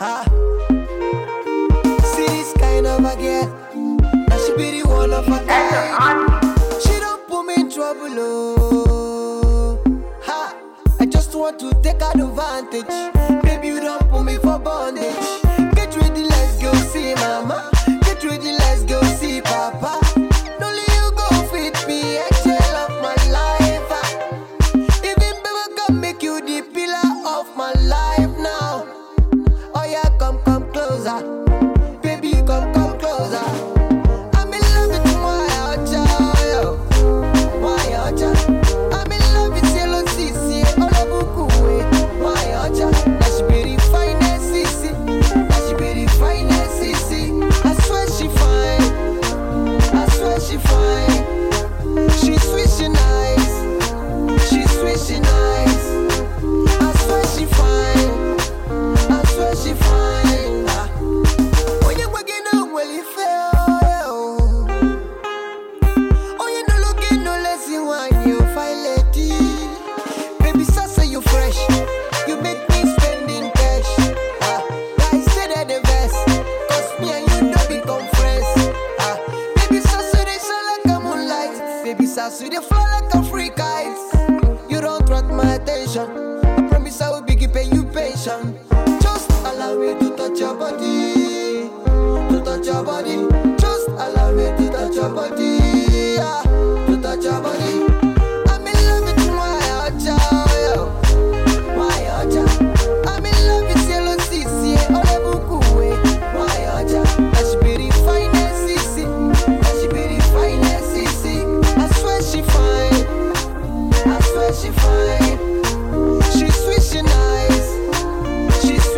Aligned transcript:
Ah. 0.00 0.24
See 2.14 2.26
this 2.26 2.52
kind 2.54 2.86
of 2.86 3.04
a 3.04 3.16
girl. 3.16 3.48
Now 4.28 4.38
she 4.38 4.52
be 4.56 4.80
the 4.80 4.88
one 4.88 5.12
of 5.12 5.26
a 5.26 5.38
kind. 5.44 6.80
She 6.82 7.00
don't 7.00 7.26
put 7.26 7.42
me 7.44 7.54
in 7.54 7.70
trouble, 7.70 8.14
oh. 8.16 9.78
Ha. 10.22 10.54
I 11.00 11.06
just 11.06 11.34
want 11.34 11.58
to 11.60 11.72
take 11.82 12.00
advantage. 12.00 12.86
Baby, 13.42 13.68
you 13.68 13.80
don't 13.80 14.08
put 14.08 14.22
me 14.22 14.36
for 14.36 14.58
bondage. 14.58 15.47
Sasa 82.48 82.60
they 82.60 82.66
fly 82.66 83.00
like 83.00 83.14
a 83.14 83.22
free 83.28 83.50
kite. 83.50 84.70
You 84.70 84.80
don't 84.80 85.02
attract 85.02 85.28
my 85.28 85.54
attention. 85.54 86.08
I 86.44 86.68
promise 86.68 87.00
I 87.00 87.10
will 87.10 87.22
be 87.22 87.36
keeping 87.36 87.72
you 87.74 87.84
patient. 87.84 88.56
Just 89.02 89.30
allow 89.44 89.76
me 89.76 89.98
to 89.98 90.16
touch 90.16 90.40
your 90.40 90.54
body, 90.54 91.68
to 92.30 92.42
touch 92.44 92.66
your 92.66 92.84
body. 92.84 93.16
Just 93.58 93.88
allow 93.88 94.32
me 94.32 94.44
to 94.56 94.70
touch 94.70 94.94
your 94.94 95.10
body, 95.10 95.47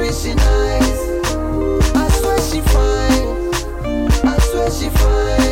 Sweet, 0.01 0.15
she 0.15 0.35
nice. 0.35 1.03
I 1.95 2.09
swear 2.09 2.41
she 2.41 2.61
fine. 2.73 4.27
I 4.27 4.39
swear 4.39 4.71
she 4.71 4.89
fine. 4.89 5.50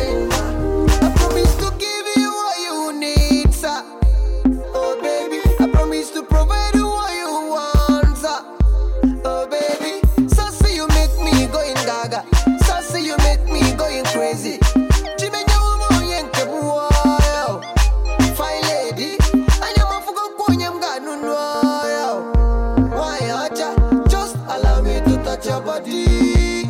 Touch 25.39 25.47
your 25.47 25.61
body, 25.61 26.63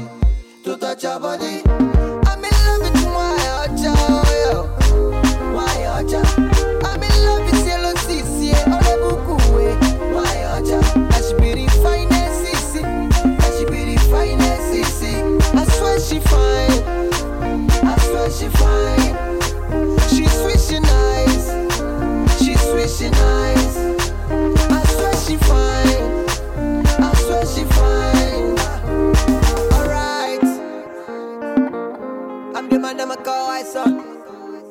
to 0.63 0.77
touch 0.77 1.03
your 1.03 1.19
body. 1.19 1.61
I'm 1.65 2.43
in 2.45 2.55
love 2.65 2.81
with 2.81 3.03
my 3.05 3.37
acha, 3.65 3.93
yo. 4.45 4.63
Why 5.53 5.75
acha? 5.97 6.21
I'm 6.85 7.01
in 7.01 7.25
love 7.25 7.51
with 7.51 7.65
yellow 7.65 7.93
sissy, 7.95 8.53
eh, 8.53 8.63
ole 8.67 9.01
oh, 9.01 9.17
bukue. 9.25 9.71
Eh. 9.71 10.13
Why 10.13 10.35
acha? 10.53 10.79
I 11.11 11.21
should 11.21 11.41
be 11.41 11.65
the 11.65 11.71
finest 11.81 12.45
sissy, 12.45 12.83
I 12.85 13.57
should 13.57 13.71
be 13.71 13.95
the 13.95 14.01
finest 14.11 14.71
sissy. 14.71 15.15
I 15.55 15.63
swear 15.65 15.99
she 15.99 16.19
fine, 16.19 17.87
I 17.87 17.97
swear 17.97 18.29
she 18.29 18.49
fine. 18.49 18.98